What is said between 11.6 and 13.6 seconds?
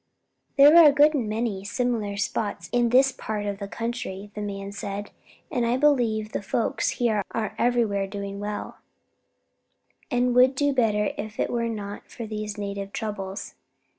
not for these native troubles.